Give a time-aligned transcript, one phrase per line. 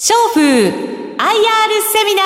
[0.00, 1.24] ショーフー IR
[1.92, 2.22] セミナ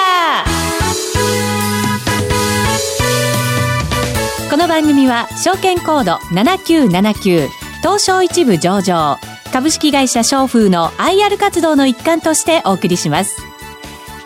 [4.46, 4.50] ー。
[4.50, 7.48] この番組は証券コード7979
[7.80, 9.16] 東証一部上場
[9.54, 13.40] 株式会社ショーフーの IR 活動の一環としてお送りします。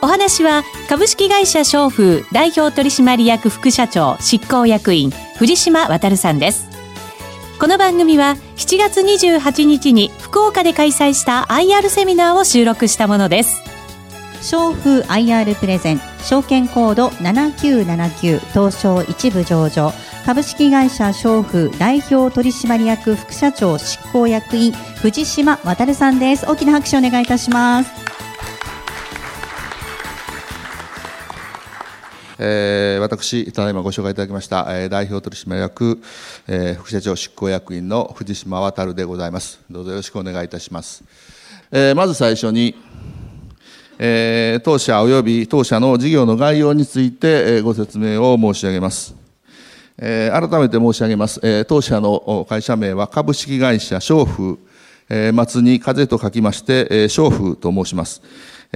[0.03, 6.76] お話は株式会社ショーフー代表取締役副社長執行役員藤島渉さんです。
[7.59, 13.63] この番組は7月28日に福岡で開催した IR セミナーを収録したものです。
[14.43, 19.93] 商風 IR プレゼン証券コード7979東証一部上場。
[20.27, 26.45] 株式会社商風代表取締役副社長執行役員藤島渉さんです。
[26.47, 28.06] 大きな拍手をお願いいたします。
[32.39, 36.03] えー、私、ただいまご紹介いただきました、えー、代表取締役、
[36.47, 39.61] えー、副社長執行役員の藤島渉でございます。
[39.71, 41.03] どうぞよろしくお願いいたします。
[41.73, 42.75] えー、まず最初に、
[43.99, 49.15] えー、当社及び当社の事業の概要について、えー、ご説明を申し上げます。
[49.99, 51.41] えー、改めて申し上げます。
[51.43, 54.57] えー、当社の会社名は株式会社商風、
[55.09, 58.21] えー、松に風と書きまして、えー、商風と申します。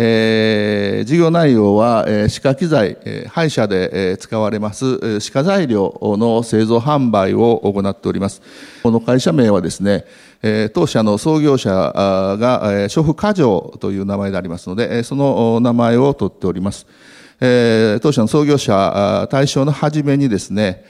[0.02, 8.40] えー、事業内容は、えー、歯科機材、えー、歯医者で、えー、使われます、えー、歯科材料の製造販売を行っております。
[8.82, 10.06] この会社名はですね、
[10.42, 16.86] えー、当社の創業者が、えー、娼婦家城という名前でありますので、えー、その名前を取っております。
[17.38, 20.82] えー、当社の創業者、大正の初めにですね、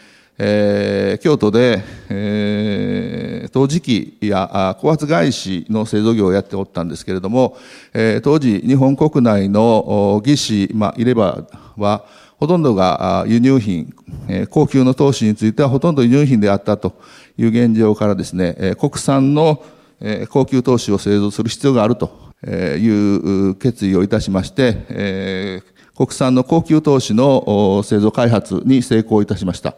[0.43, 7.59] えー、京都で、えー、陶磁器や高圧外資の製造業をやっておったんですけれども、
[7.93, 12.07] えー、当時日本国内の義肢、まあ、入れ歯は
[12.39, 13.95] ほとんどが輸入品、
[14.29, 16.95] えー、高級の投資についてはほとんど輸入品であったと
[17.37, 19.63] いう現状からですね、えー、国産の、
[20.01, 29.77] え、高級投資を製造する必要があるという決意をいたしまして、えー、国産の高級投資の製造開発に成功いたしました。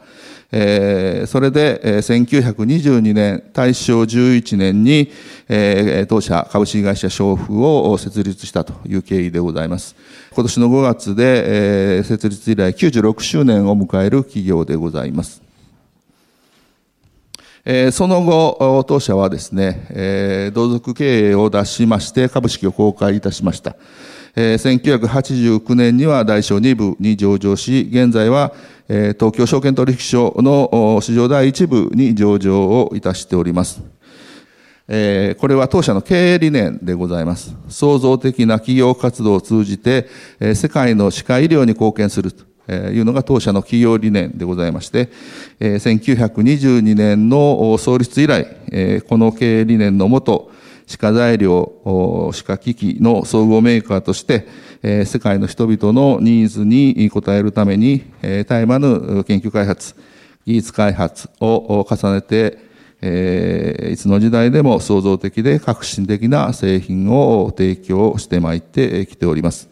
[0.55, 5.11] えー、それで、えー、1922年、大正11年に、
[5.49, 9.97] えー、当社株式会社商風を設立したという経緯でございます。
[10.33, 15.43] 今年の5月で、えー、設立以来96周年を迎える企業でございます。
[17.65, 23.77] えー、その後、当社はですね、えー、同族経営を出しまして株式を公開いたしました。
[24.35, 28.53] えー、1989年には大小2部に上場し、現在は
[28.89, 33.81] 東京証券取引所の市場第一部に上場をいたしております。
[33.81, 37.55] これは当社の経営理念でございます。
[37.69, 40.09] 創造的な企業活動を通じて、
[40.55, 45.11] 世界の歯科医療に貢献するというのが当社の企業理念でございまして、
[45.61, 48.47] 1922年の創立以来、
[49.09, 50.51] この経営理念のもと、
[50.93, 51.73] 歯科材料、
[52.35, 54.47] 歯科機器の総合メーカーとして、
[55.07, 59.95] 世界の人々のニーズに応えるために、え絶え間ぬ研究開発、
[60.45, 62.59] 技術開発を重ねて、
[63.91, 69.71] いつの時代でも創造的で革新的な製品を提供してまいってきております。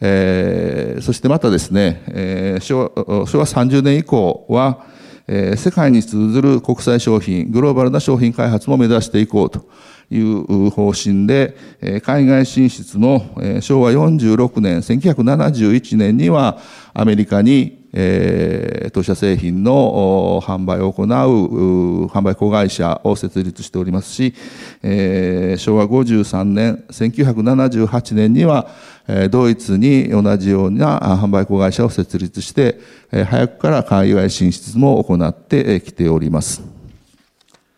[0.00, 4.86] えー、そしてまたですね、えー、昭和昭和30年以降は、
[5.26, 9.66] えー、世界に通ずる国際商品、グローバルな商品開発も目指していこうと
[10.10, 11.56] いう方針で、
[12.02, 16.58] 海外進出も昭和46年、1971年には
[16.94, 24.34] アメリカにえー、当社製品の販売を行う販売子会社を設立しておりますし、
[24.82, 28.68] えー、昭和53年、1978年には、
[29.08, 32.78] えー、ドイツに同じような販売子会社を設立して、
[33.12, 36.75] え、早くから海外進出も行ってきております。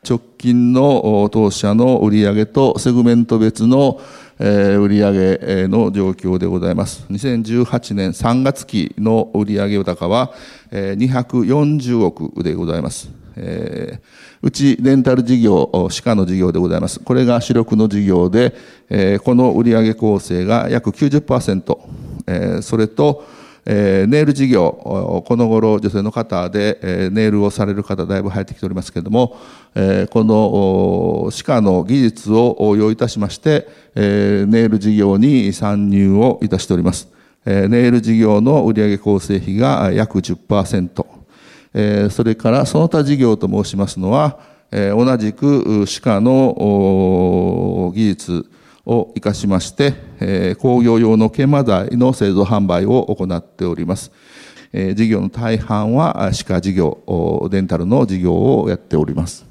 [0.06, 4.00] 直近の当社の売上とセグメント別の
[4.38, 7.04] 売上の状況でございます。
[7.10, 10.32] 2018年3月期の売上高は
[10.70, 13.10] 240億でございます。
[14.40, 17.00] うちレンタル事業、歯科の事業でございます。
[17.00, 18.54] これが主力の事業で、
[19.24, 23.24] この売上構成が約90%、それと、
[23.70, 29.36] えー、ネイル事業、この頃女性の方で、えー、ネイルをされる方だいぶ入ってきておりますけれども、
[29.74, 37.10] えー、この歯科の技術を応用いたしまして、えー、ネイル事業に参入をいたしております。
[37.44, 41.06] えー、ネイル事業の売上構成比が約10%、
[41.74, 44.38] えー、それからその他事業と申しますのは、
[44.70, 48.46] 同じく歯科の技術、
[48.88, 54.10] を生かしまして、え、工業用の研磨剤の製造販売を行っております。
[54.72, 59.46] え、事業の大半は歯科事業、デンタルの事業をやっております。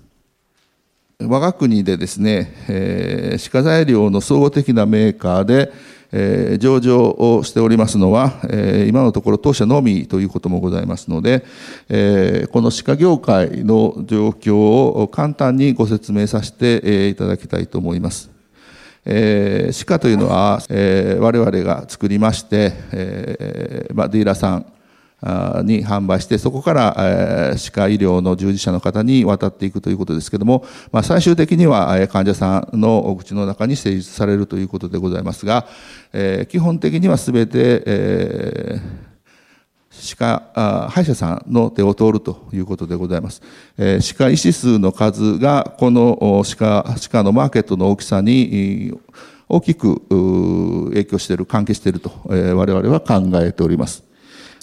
[1.20, 5.72] 我が国でですね、えー、歯科材料の総合的なメーカーで、
[6.12, 11.44] えー、上場をしておりますのは、えー、今のところ当社のみということもございますので、
[11.90, 18.37] えー、この歯科業界の状況を簡単にご説明させて、え、いただきたいと思います。
[19.10, 24.66] えー、歯科というのは、えー、我々が作りまして、えーまあ、ディーラーさん
[25.66, 35.68] に販売して、そこから、えー、歯科医療の従事者の方に渡っていくということですけども、まあ、最終的には、え患者さんのお口の中に成立されるということでございますが、
[36.12, 39.07] えー、基本的にはすべて、えー
[40.00, 43.42] 歯科歯医者さんの手を通るということでございます。
[43.78, 48.94] えー、歯科医師数の数がこの歯科歯科のマーケットの大きさに
[49.50, 50.02] 大きく
[50.90, 54.04] 影響している、関係していると、我々は考えております。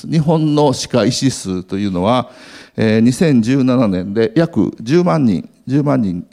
[0.03, 2.31] 日本の歯科医師数というのは、
[2.77, 6.27] えー、2017年で約10万人、10万人、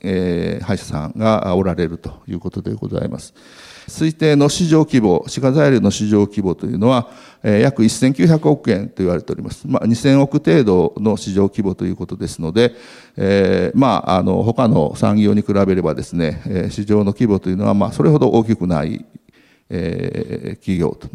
[0.62, 3.34] 歯医者さんがおられるということでございます。
[3.92, 7.10] 推定の市場規模、歯科材料の市場規模というのは、
[7.44, 9.68] えー、約1900億円と言われております。
[9.68, 12.74] まあ、2000億程度の市場規模ということですので、
[13.18, 19.06] えー、まあ、あの、他の産業に比べればですね、えー、市場の規模というのは、まあ、それほど大きくない
[19.74, 21.08] えー、企業と、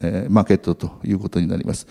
[0.00, 1.86] えー、マーケットということになります。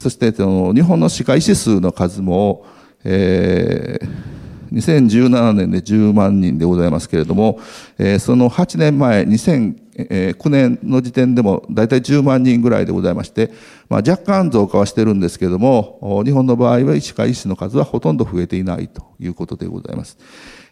[0.00, 2.66] そして、その日本の歯科医師数の数も、
[3.04, 4.33] えー、
[4.72, 7.60] 2017年で10万人でございますけれども、
[7.98, 13.50] えー、その8年前、2009年の時点でも大体10万人ぐらいでございまして、
[13.88, 20.18] まあ、若干増加はしてるんですけれども、日本の場合は歯科医師の数はほとんど増えていないということでございます。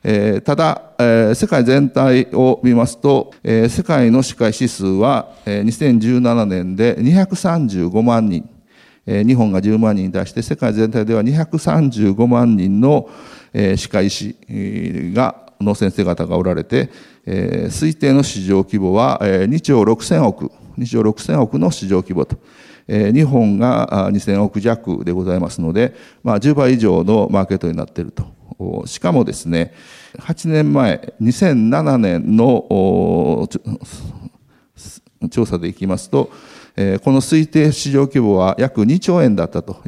[0.05, 8.49] えー、ただ、えー、世界全体を見ますと、えー、世界の歯科医師数は、えー、2017年で235万人、
[9.07, 13.09] 日本が10万人に対して世界全体では235万人の、
[13.53, 14.37] 歯科医師
[15.15, 16.91] がの先生方がおられて、
[17.27, 22.37] 推定の市場規模は、えー、2兆6000億2兆6千億の市場規模と。
[22.89, 25.95] 日本が2000億弱でございますので、
[26.25, 28.27] まあ、10倍以上のマーケットになっていると
[28.87, 29.73] しかもですね、
[30.19, 33.49] 8年前、2007年の
[35.29, 36.33] 調査でいきますと、こ
[37.13, 39.83] の推定市場規模は約2兆円だったと考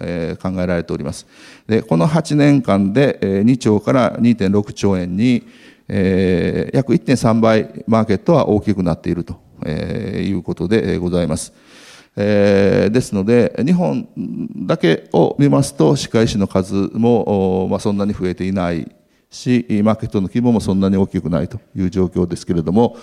[0.00, 1.26] えられております。
[1.66, 5.46] で、この8年間で2兆から2.6兆円に
[5.88, 11.52] 約1.3倍マーケットは大きくなっているということでございます。
[12.16, 14.08] えー、ですので、日本
[14.56, 18.90] だけを見ますと、歯科医師の数も、まあ、そんなに増えていない
[19.30, 22.96] し、マーケットの規模もそんなに大きくないという状況ですけれども、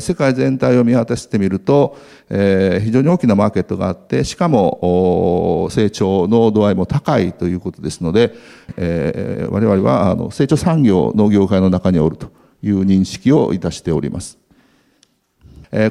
[0.00, 1.98] 世界全体を見渡してみると、
[2.28, 8.34] 非常に大きなマーケットがあって、しかも成長の度合いも高いということですので、
[8.76, 12.30] 我々はあの成長産業の業界の中におると
[12.62, 14.38] いう認識をいたしております。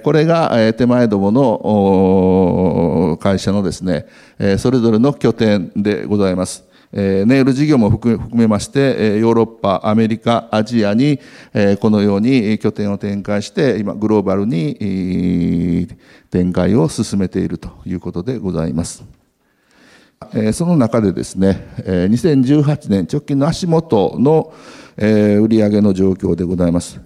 [0.01, 4.07] これが手前どもの会社のですね、
[4.57, 6.63] それぞれの拠点でございます。
[6.95, 11.19] えネイル事業も含めまして、ヨーロッパ、アメリカ、アジアに、
[11.79, 15.87] このように拠点を展開して、今、グローバルに
[16.29, 19.03] 展開を進めているということでございます。
[20.53, 24.53] その中でですね、2018年直近の足元の
[24.97, 27.01] 売上の状況でございます。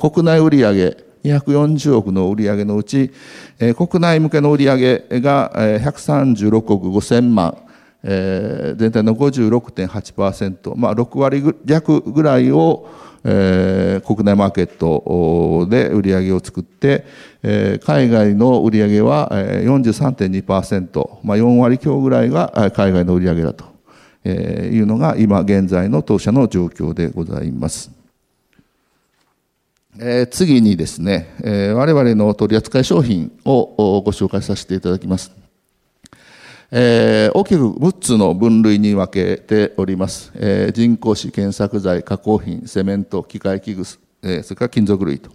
[0.00, 3.10] 国内売上240億の売上のうち、
[3.58, 7.56] えー、国内向けの売上が、136億5000万、
[8.02, 12.88] えー、全体の56.8%、まあ、6割弱ぐらいを、
[13.24, 17.04] えー、国内マーケットで売り上げを作って、
[17.42, 23.64] えー、海外の売り上げは43.2%、まあ、4割強ぐらいが海外の売り上げだと
[24.28, 27.90] いうのが今現在の当社の状況でございます。
[30.00, 35.47] えー、次にですね、えー、我々の取扱い商品をご紹介させていただきます。
[36.70, 40.30] えー、大きく6つの分類に分けております。
[40.34, 43.84] えー、人工紙、検索剤、加工品、セメント、機械器具、
[44.22, 45.30] えー、それから金属類と。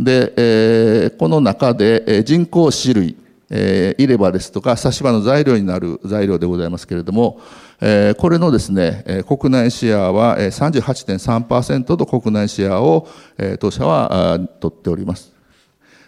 [0.00, 3.16] で、えー、この中で、えー、人工紙類、
[3.50, 7.40] えー、入れ歯ですとか差し歯の材料になる材料でございますけれども、
[7.82, 15.34] えー、これのですね、えー、国内シェアは38.3%と国内シェアを、えー、当社は取っております。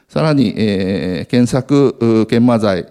[0.09, 2.87] さらに、えー、検索研磨剤、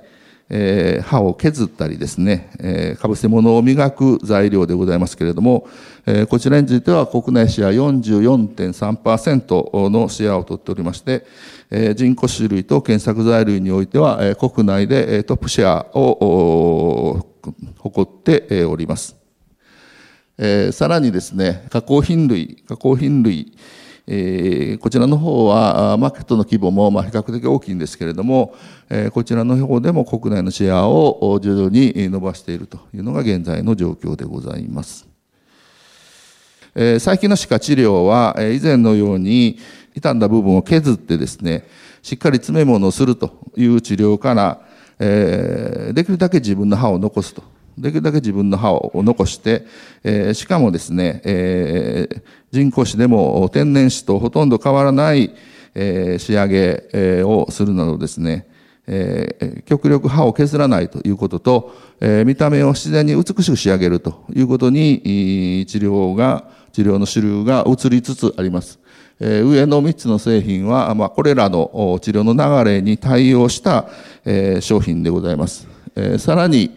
[0.49, 5.67] えー、歯を削ったりですね、えー、かぶせ物を磨く材料でございますけれども、
[6.07, 11.25] えー、こちらについては国内シェア44.3%のシェアを取っておりまして、
[11.69, 17.27] えー、人工種類と検索材料においては、えー、国内でトップシェアを
[17.77, 19.19] 誇っております。
[20.41, 23.51] えー、さらにですね、加工品類、加工品類、
[24.11, 28.55] えー、こちらの方はマーケットの規模もま比較的大きいんですけれども、
[28.89, 35.07] え、こちらの方でも国内のシェアを徐々に伸ばしているというのが現在の状況でございます。
[36.73, 39.59] え、最近の歯科治療は、え、以前のように
[39.93, 41.67] 傷んだ部分を削ってですね、
[42.01, 44.61] しっかり詰め物をするという治療から、
[44.97, 47.43] え、できるだけ自分の歯を残すと。
[47.81, 49.65] できるだけ自分の歯を残して、
[50.03, 52.21] えー、しかもですね、えー、
[52.51, 55.33] 人工歯でも天然歯とほとんど変わらない、
[55.75, 58.47] えー、仕上げ、をするなどですね、
[58.91, 68.79] えー、極力歯を削らないということと、えー、見た目を自然に美しく仕上げるということに、治療が、治療の主流が移りつつあります。
[69.19, 73.89] えー、上の3つの製品は、まあ、これらの治療の流れに対応した、
[74.25, 75.67] えー、商品でございます。
[75.95, 76.71] えー、さらに、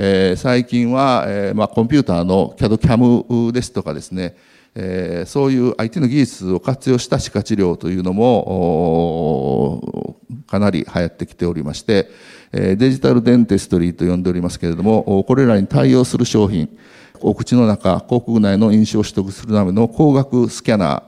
[0.00, 4.36] えー、最近は、えーまあ、コンピューターの CAD-CAM ですとかですね、
[4.76, 12.08] えー、そういう IT の技術を活用した歯科治療というのもかなり流行ってきておりまして、
[12.52, 16.68] えデジタルデンテストリーと呼んでおりますけれども、これらに対応する商品、
[17.20, 21.02] お口の中、口腔内の印象を取得するための光学スキャナ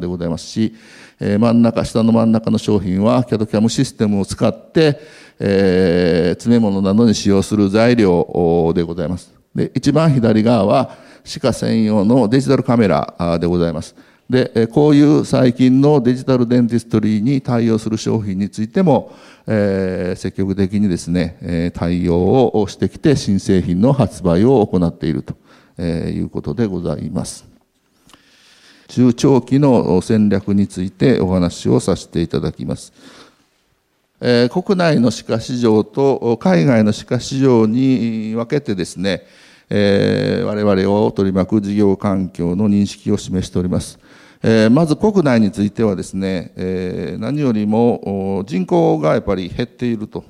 [0.00, 0.74] でございますし
[1.20, 5.00] え、真ん中、下の真ん中の商品は CAD-CAM システムを使って、
[5.38, 9.32] えー、詰め物などに使用する材料でございます。
[9.54, 13.94] で、一番左側は歯科専用のデジタルカメラでございます。
[14.28, 19.14] で、こういう最近のデジタルデンティストリーに対応する商品についても、
[19.46, 27.55] えー、積極的にですね、対応をしてきて新製品の発売を行っているということでございます。
[28.88, 32.92] 中長期の戦略についてお話をさせていただきます。
[34.20, 39.26] えー、国内の歯科市場と海外の歯科市場に分けてですね、
[39.68, 43.98] えー、我々を取り巻く事業環境の認識を示しております。
[44.42, 50.24] えー、まず国内についてはですね、えー、何よりも人口がやっぱり減っていると。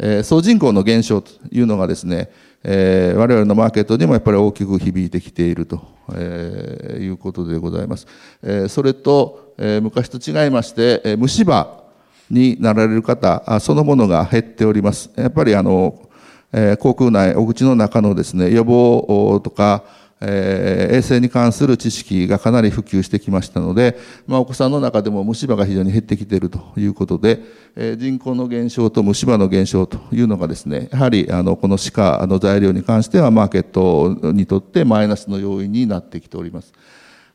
[0.00, 2.30] えー、総人口の減少というのがですね、
[2.64, 5.80] えー、我々のマーケットにもやっぱり大きく響いてきていると、
[6.14, 8.06] えー、いうことでございます。
[8.42, 11.84] えー、それと、えー、昔と違いまして、えー、虫歯
[12.30, 15.10] になられる方そのものが減っております。
[15.16, 16.08] やっぱりあの、
[16.52, 19.84] えー、口腔内、お口の中のですね、予防とか、
[20.20, 27.40] えー、衛生に関する知識がかなり普及してきましたので、まあ、お子さんの中でも虫歯が非常に減ってきているということで、
[27.76, 36.72] えー、人口の減少と虫歯の減少というのがですね、やはりあのこの歯科の材料に関してはマーケットにとってマイナスの要因になってきております。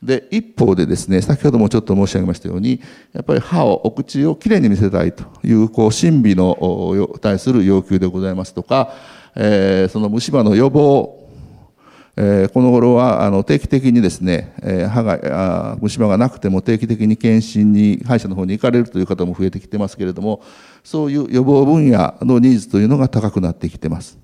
[0.04, 2.82] で、一方でですね、先ほどもちょっと申し上げましたように、
[3.14, 8.94] やっぱり歯を、お口をきれいに見せたいという、こう、神秘の対する要求でございますとか、
[9.36, 11.23] えー、その虫歯の予防、
[12.16, 20.44] えー、この頃はあの定期的にですね、えー、歯があ虫歯がなくても定期的に検診に歯医者の方に行かれるという方も増えてきてますけれども
[20.84, 24.20] そういう予防分野のニーズというのが高くなってきてます。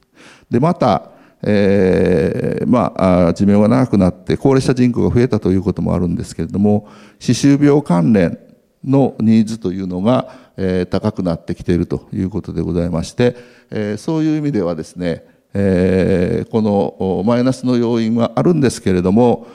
[0.49, 8.37] でまたえー、まあ、寿命が長くなって高齢者人口が増えたということもあるんですけれども、歯周病関連
[8.83, 13.37] のニーズというのが、えー、高くなってきているということでございまして、
[13.71, 19.47] えー、そういう意味ではですね、えー、このマイナスの要因はあるんですけれども、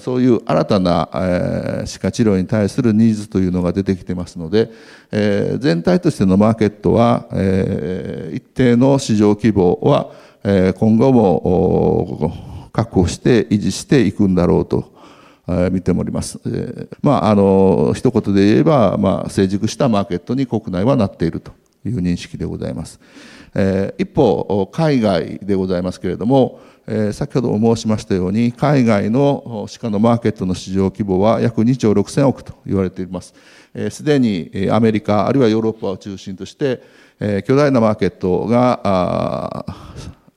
[0.00, 4.70] そういう新たな、えー、歯科治療に対するニーズというのが出てきてますので、
[5.10, 10.10] えー、全体としてのマーケットは、えー、一定の市場規模は、
[10.42, 14.90] 今後も確保して維持していくんだろうと
[15.70, 16.40] 見ております。
[17.02, 21.52] まあ、あの、一言で言えば、まあ、成熟したマーケットに国内はなっていると
[21.84, 23.00] いう認識でございます。
[23.98, 26.60] 一方、海外でございますけれども、
[27.12, 33.34] 先ほども申しましたように、海外の歯科のマーケットの市場規模は約2兆6000億と言われています。
[33.90, 36.82] すでにアメリカ、あるいはヨーロッパを中心として、
[37.44, 38.80] 巨大なマーケットが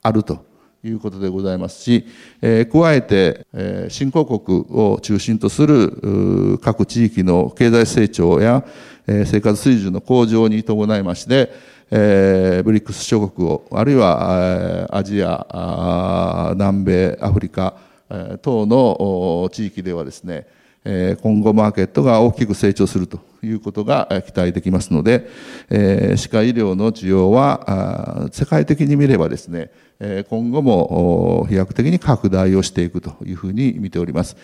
[0.01, 0.45] あると
[0.83, 2.05] いうことでございますし、
[2.41, 8.65] え加えて、え新興国を中心とする各地域の経済成長や、
[9.07, 11.51] え生活水準の向上に伴いまして、
[11.91, 17.75] えブリックス諸国を、あるいは、アジア、南米、アフリカ、
[18.41, 20.47] 等の地域ではですね、
[21.21, 25.29] 今後マーケットが大きく成長するということが期待できますので、
[25.69, 29.71] 歯科医療の需要は世界的に見ればですね、
[30.29, 34.35] 今後も飛躍的に拡大をしていくというふうに見ております。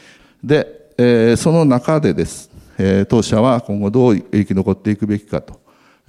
[0.44, 2.50] で、その中でです、
[3.10, 5.60] 当社は今後どう生き残っていくべきかと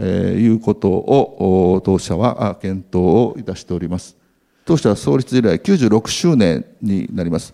[0.03, 4.17] えいうことを当社は検討をいたしております。
[4.65, 7.53] 当社は創立以来96周年になります。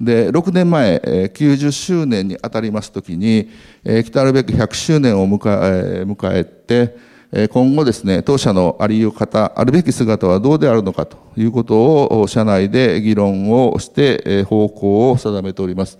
[0.00, 1.00] で、6年前、
[1.34, 3.48] 90周年にあたりますときに、
[3.84, 15.98] 来たるべく100周年を迎え迎えて、今後ですね、当社のあり方、あるべき姿はどうであるのかということを、社内で議論をして、方向を定めております。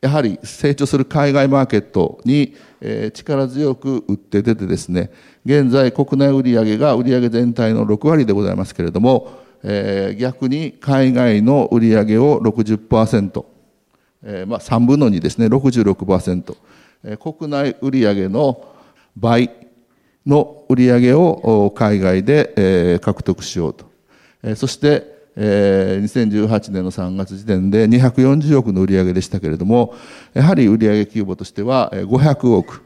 [0.00, 5.10] やはり成長する海外マーケットにえ力強く打って出てですね、
[5.44, 9.30] 現在国内売上が売上全体の6割でございますけれども、
[9.62, 13.44] えー、逆に海外の売上を60%、
[14.24, 16.56] えーまあ、3分の2ですね、66%、
[17.04, 18.64] えー、国内売上の
[19.16, 19.50] 倍
[20.26, 23.86] の売上を海外で、えー、獲得しようと。
[24.42, 29.94] えー、そして、えー、2018年の3月時点で240億の売上でしたけれども、
[30.32, 32.82] やはり売上規模としては500億。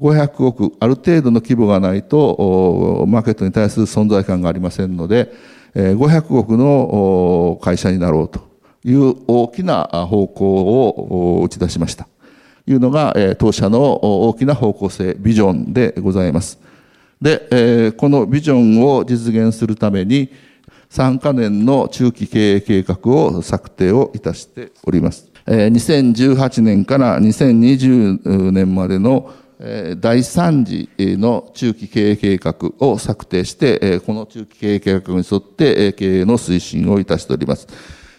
[0.00, 5.30] 500億、ある程度の規模がないと、マーケットに対する存在感がありませんので、
[5.74, 8.40] 500億の会社になろうと
[8.82, 12.08] いう大きな方向を打ち出しました。
[12.64, 13.80] というのが、当社の
[14.28, 16.58] 大きな方向性、ビジョンでございます。
[17.20, 20.30] で、このビジョンを実現するために、
[20.90, 25.30] 3カ年の中期経営計画を策定をいたしております。
[25.46, 29.32] 2018年から2020年までの
[29.98, 37.68] 第3次の中期経営計画を策定して、この中期経営計画に沿って経営の推進をいたしております。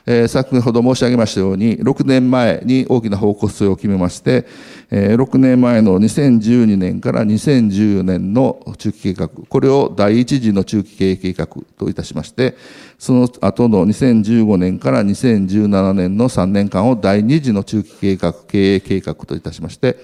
[0.06, 4.46] え先ほど申し上げましたように、6年前に大きな方向性を決めまして、
[4.90, 12.56] え6年前の2012年から2014年の中期計画、これを第1次の中期経営計画といたしまして、
[12.98, 19.98] その後の2015年から2017年の3年間を第2次の中期計画、経営計画といたしまして、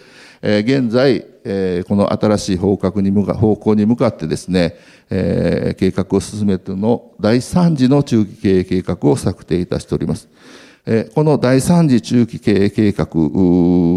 [0.43, 4.75] え現在、えこの新しい方向に向かってですね、
[5.09, 10.27] え計画を進めての第3次の中期経営計画を策定いたしております。
[10.85, 13.07] えこの第3次中期経営計画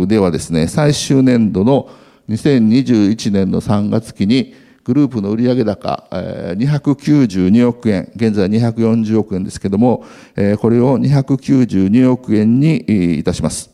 [0.07, 1.89] ではですね、最終年度の
[2.29, 10.05] 2021年の3月期にグループの売上高292億円、現在240億円ですけども、
[10.61, 13.71] これを292億円にいたします。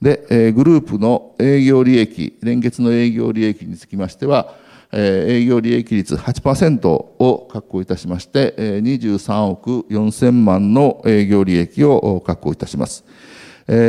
[0.00, 4.54] で、グループの営業利益、連結の営業利益につきましては、
[4.92, 13.04] 営業利益率8%を確保いたしまして、23億4000万の営業利益を確保いたします。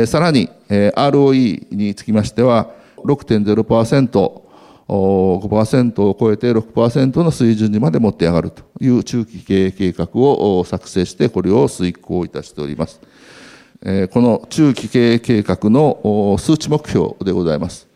[0.06, 4.42] さらに、ROE につきましては、6.0%、
[4.88, 13.00] 5%を超えて6%の水準にまで持って上がるという中期経営計画を作成して、これを遂行いたしております。
[14.10, 17.89] この中期経営計画の数値目標でございます。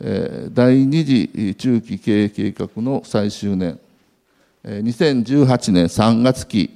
[0.00, 3.78] 第二次中期経営計画の最終年、
[4.64, 6.70] 2018年3月期、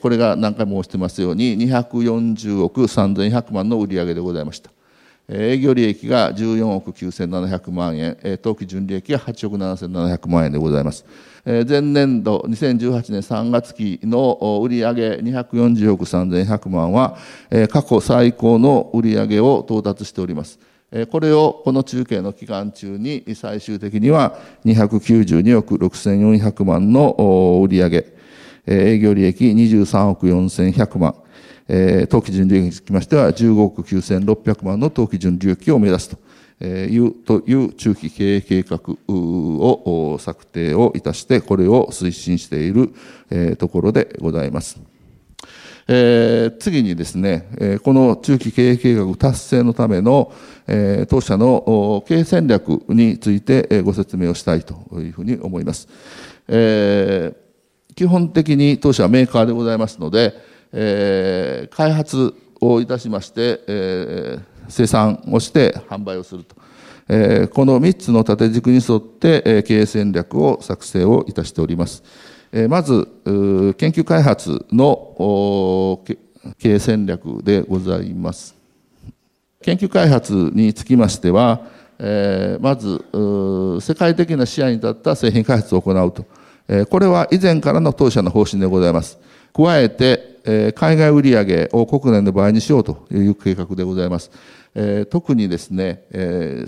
[0.00, 4.70] これが何回も申してますように、240億3100万の売上でございました。
[5.28, 11.04] 営業利益が14億9700万円、当期純利益が8億7700万円でございます。
[11.44, 17.16] 前年度2018年3月期の売上240億3100万は、
[17.70, 20.60] 過去最高の売上を到達しております。
[21.10, 28.06] これをこの中継の期間中に最終的には292億6400万の売上、
[28.66, 31.14] 営業利益23億4100万、
[32.08, 36.18] 当期純利益につきましては15億9600万の当期純利益を目指すと。
[36.64, 42.94] いうという中期経営計画を策定をいたして、これを推進している
[43.58, 44.80] ところでございます。
[45.88, 50.32] えー、次にですね、この中期経営計画達成のための、
[50.66, 55.88] えー、当社の経営戦略についてご説明をしたいというふうに思います。
[56.48, 60.34] えー、基本的に当社はメーカーでございますので、
[60.72, 66.56] えー、開発をいたしまして、えー生産をして販売をすると。
[67.08, 72.02] えこの3つの縦軸に沿って、え経営戦略を作成をいたしております。
[72.70, 73.06] まず、
[73.76, 76.00] 研究開発の
[76.58, 78.54] 経営戦略でございます。
[79.62, 81.60] 研究開発につきましては、
[82.60, 83.04] まず、
[83.82, 86.24] 世界的な視野に立った製品開発を行うと。
[86.86, 89.18] これは以前からの当社の方針でございます。
[89.54, 94.30] 加えて、海外売上を国内の倍にしようという計画でございます。
[95.10, 96.04] 特にですね、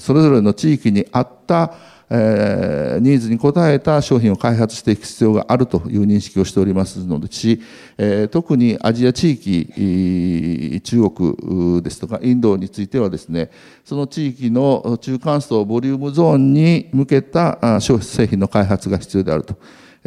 [0.01, 1.73] それぞれの地域に合った、
[2.11, 7.61] えニーズに応えた商品を開発していく必要があるという認識をしておりますのでし、
[7.99, 13.51] え特にアジア地域、中国ですとかインドについてはですね、
[13.85, 19.57] その地域の中間層ボリュームゾーンに向けた商製品の開発が必要であると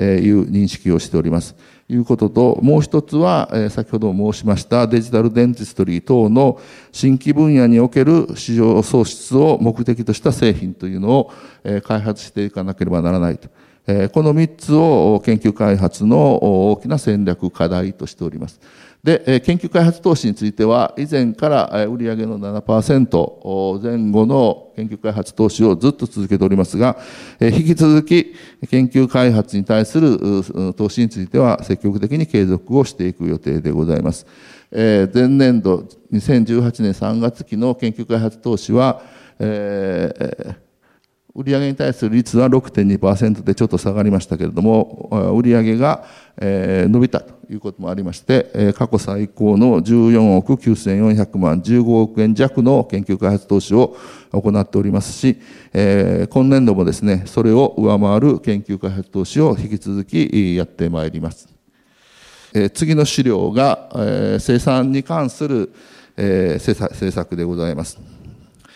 [0.01, 1.55] いう認識をしております。
[1.91, 6.59] いうことと、もう一つは、え先ほど申しましたデジタルデンティストリー等の
[6.93, 13.49] 新規分野における市場創出を目的とした製品というのを、え開発していかなければならないと。
[13.87, 18.61] えこの3つを研究開発の大きな戦略課題としております。
[19.03, 26.97] で、研究開発投資については、以前から売上の7%前後の研究開発投資をずっと続けておりますが、
[27.39, 28.35] 引き続き
[28.69, 34.27] 研究開発に対する投資については積極的に継続をしていく予定でございます。
[34.71, 39.01] 前年度2018年3月期の研究開発投資は、
[39.39, 40.70] えー
[41.33, 46.03] 売上に対する率は6.2%でちょっと下がりましたけれども、売上が
[46.37, 53.95] 伸びたということもありまして、過去最高の14億9400万、15億円弱の研究開発投資を
[54.31, 55.37] 行っておりますし、
[55.73, 61.47] 今年度もですね、それを上回る研究開発投資を引き続きやってまいります。
[62.73, 63.89] 次の資料が
[64.39, 65.71] 生産に関する
[66.17, 68.20] 政策でございます。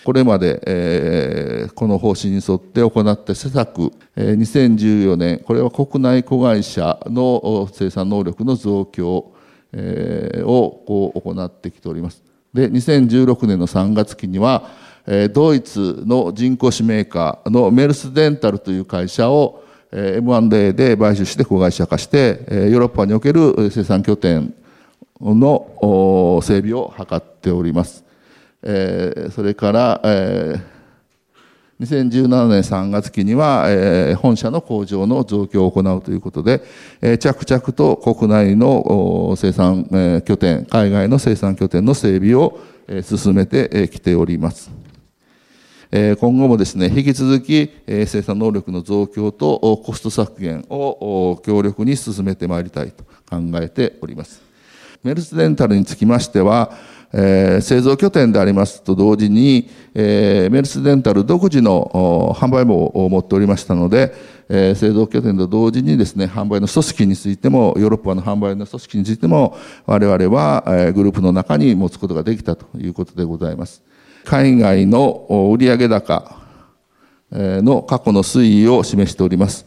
[0.05, 9.33] これまで、えー、この方針に沿って行った施策、えー、2014年、これは国内子会社の生産能力の増強、
[9.73, 12.23] えー、をこう行ってきております。
[12.53, 14.69] で、2016年の3月期には、
[15.07, 24.53] えー、ドイツの人工紙メーカーのメルスデンタルという会社を M&A で買収して子会社化して、ヨーロッパにおける生産拠点
[25.19, 28.04] の整備を図っております。
[28.67, 36.63] えー、それから、えー、2017年3月期には、えー、本社の工場の増強を行うということで、
[36.99, 44.71] えー、着々と国内の生産、えー、拠点、海外の生産拠点の整備を、えー、進めてきております。
[45.91, 54.41] 今後もですね、引き続き生産能力の増強とコスト削減を強力に進めてまいりたいと考えております。
[55.05, 56.71] メルスデンタルにつきましては、
[57.13, 64.13] えー、製造拠点でありますと同時に、えー、メルスデンタル独自の販売網を持っておりましたので、
[64.49, 73.83] えー、製造拠点と同時にですね、販売の組織についても、ヨーロッパの販売の組織についても、我々は、えー、グループの中に持つことができたということでございます。
[74.25, 76.37] 海外の売上高
[77.31, 79.65] の過去の推移を示しております。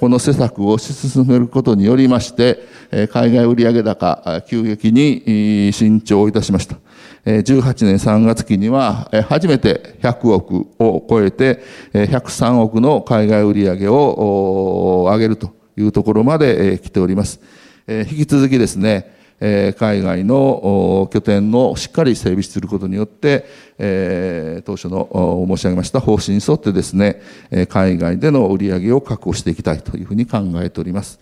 [0.00, 2.66] この施策を推し進めることによりまして、
[3.12, 6.76] 海外売上高、急激に伸長いたしました。
[7.24, 11.62] 18年3月期には、初めて100億を超えて、
[11.92, 17.40] 103億の海外売上を上げるというところまで来ております。
[17.86, 23.46] 引き続きですね、え海外の拠点のしっかり整備することによって、
[23.78, 27.20] え当初の申し上げました方針に沿ってですね、
[27.68, 31.20] 海外での売り上げを確保していきたいというふうに考えております。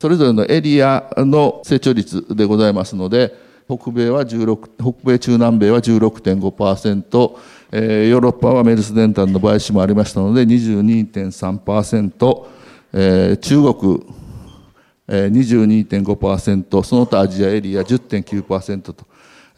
[0.00, 3.34] それぞれのエリアの成長率でございますので、
[3.68, 7.36] 北米は16、北米中南米は16.5%、
[7.72, 12.46] えー、ヨーロッパはメルスデンタルの買収もありましたので22.3%、
[12.92, 14.21] えー、中国
[15.12, 19.06] 22.5%、その他アジアエリア10.9%と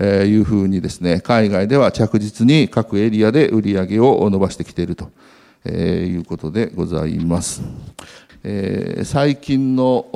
[0.04, 5.10] いうふうにですね、海外では着実に各エリアで売り上げを伸ばしてきていると
[5.68, 7.62] いうことでございます。
[9.04, 10.06] 最近の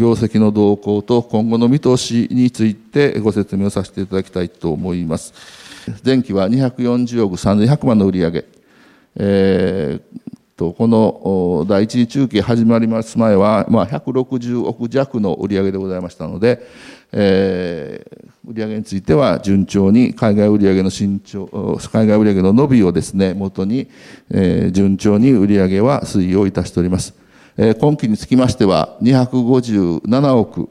[0.00, 5.34] 業績の動向と今後の見通しについてご説明をさせていただきたいと思います。
[6.04, 8.44] 前期は240億3100万の売上、
[9.16, 10.00] え、
[10.60, 16.60] とこの第一次中期始まります前は、まあ、160億弱の売上でございましたので、
[17.12, 21.46] えー、売上については順調に海外売上の伸長
[21.90, 23.88] 海外売上の伸びをですね元に、
[24.30, 27.14] えー、順調に売上は推移をいたしております、
[27.56, 30.68] えー、今期につきましては257億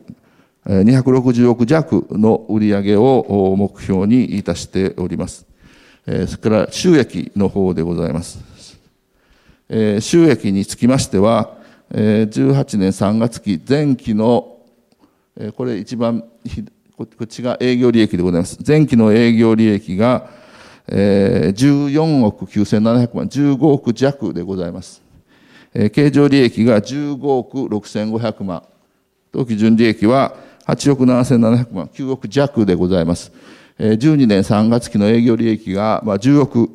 [0.67, 5.47] 260億弱の売上を目標にいたしております。
[6.05, 8.48] それから収益の方でございます。
[9.69, 11.57] え収益につきましては、
[11.91, 14.57] え18年3月期前期の、
[15.37, 16.23] えこれ一番
[16.97, 18.57] こっちが営業利益でございます。
[18.65, 20.27] 前期の営業利益が、
[20.87, 25.03] え14億9700万、15億弱でございます。
[25.75, 28.63] え経常利益が15億6500万。
[29.31, 30.33] 当期純利益は
[30.65, 33.31] 8億7700万、9億弱でございます。
[33.77, 36.69] 12年3月期の営業利益が10億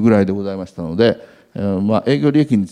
[0.00, 2.66] ぐらいでございましたので、まあ、営業利益に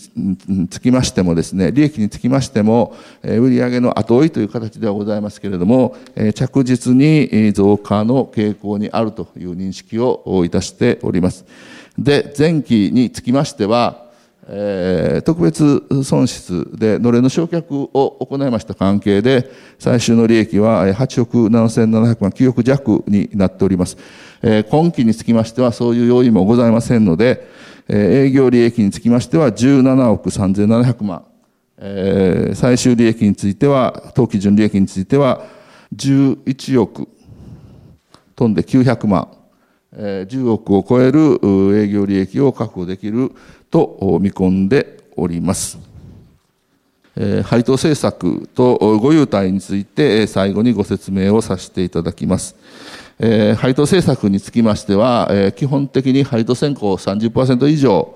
[0.67, 5.95] つきましてもですね、利益につきましても、売上の後追いという形ではございますけれども、
[6.35, 11.45] 着実に増加の傾向にあるという認識をいたしております。
[11.97, 14.03] で、前期につきましては、
[14.47, 23.97] えー、特別損失でのれの焼却を行いました関係で、最終の利益は8億7700万、9億弱になっております。
[24.41, 27.47] えー、今期につきましてはそういう要因もございませんので、
[27.87, 31.25] 営業利益につきましては17億3700万、
[32.55, 35.45] 最終利益については、当期純利益については
[35.95, 37.07] 11億
[38.35, 39.27] 飛んで900万、
[39.93, 41.39] えー、10億を超える
[41.77, 43.31] 営業利益を確保できる
[43.69, 45.77] と見込んでおります。
[47.43, 52.55] 配当政策とご優待について最後にご説明をさせていただきます。
[53.25, 58.15] え配当政策につきましては、基本的に配当先行30%以上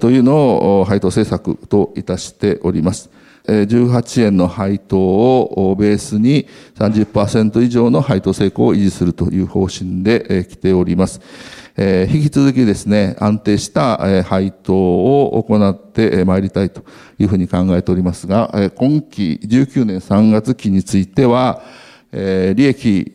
[0.00, 3.08] というのを配当政策といたしております。
[3.46, 11.20] 18円の配当をベースに30%以上の配当成功を維持するという方針で来ております。
[11.78, 16.84] 引き続きですね、安定した、配当を行ってまいりたいと
[17.20, 21.62] いうふうに考えておりますが、今期19年3月期については、
[22.18, 23.12] え利益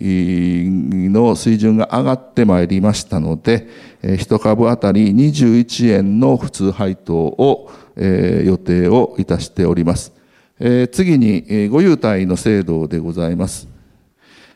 [1.09, 3.67] の水準が上がってまいりましたので、
[4.03, 10.13] え1株当たり21円の普通配当を、予定をいたしております。
[10.91, 13.67] 次に、ご優待の制度でございます。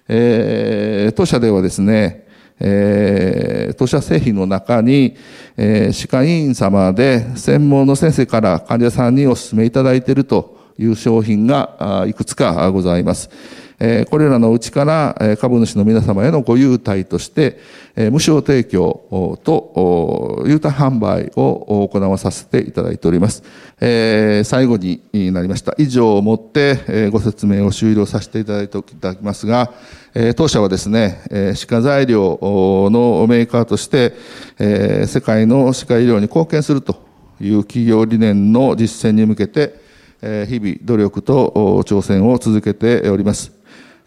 [0.07, 2.25] え当社ではですね、
[2.59, 5.15] えー、当社製品の中に、
[5.57, 13.29] えー、歯科医院様で専門の先生から患者さんにお勧めいただいているという商品がいくつかございます。
[14.09, 17.59] これらのうちから株主の皆様へのご優待として、
[17.95, 23.43] 無償提供と優待販売を行わさせていただいております。
[23.79, 25.75] 最後になりました。
[25.77, 29.73] 以上をもって、ご説明を終了させていただいていただきますが、
[30.37, 31.21] 当社はですね、
[31.55, 32.39] 歯科材料
[32.91, 34.13] のメーカーとして、
[34.57, 36.95] 世界の歯科医療に貢献すると
[37.41, 39.83] いう企業理念の実践に向けて、
[40.21, 43.51] 日々努力と挑戦を続けております。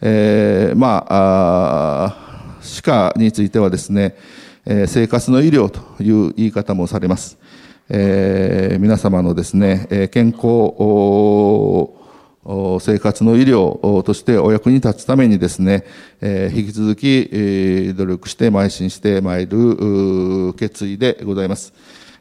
[0.00, 2.16] えー、まあ
[2.60, 4.16] 歯科についてはですね、
[4.64, 7.38] えー、生活の医療という言い方もされます。
[7.88, 10.38] えー、皆様のですね、健康
[12.80, 15.84] 生活の医療としてお役に立つためにですね、
[16.20, 21.74] え引き続き、え努力して邁進してまいる決意でございます。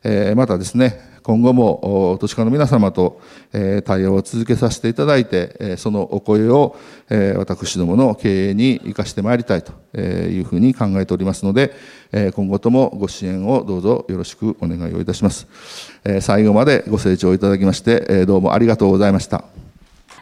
[0.04, 3.20] えまたですね、今後も都市化の皆様と
[3.52, 6.78] え対応を続けさせていただいて、えそのお声を
[7.10, 11.74] え私どもの経営に生かしてまいりたいというふうに考えておりますので
[12.14, 15.48] え、今後ともご支援をどうぞよろしくお願いをいたします
[16.06, 16.22] え。
[16.22, 19.67] 最後までご清聴いただきましてえ、どうもありがとうございました。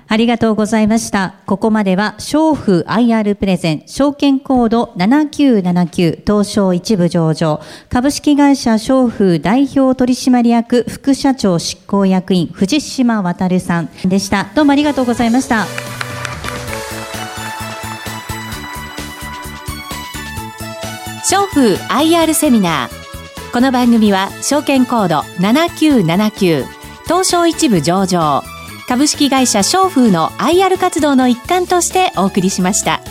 [0.08, 1.36] ありがとうございました。
[1.46, 14.48] ここまでは、商風 IR プレゼン、証券コード7979、東証一部上場、株式会社商風代表取締役副社長執行役員、藤島渉さんでした。
[14.54, 15.66] どうもありがとうございました。
[21.28, 23.52] 商風 IR セミナー。
[23.52, 26.66] この番組は、証券コード7979、
[27.06, 28.44] 東証一部上場、
[28.88, 33.02] 株式会社商風の IR 活動の一環としてお送りしました。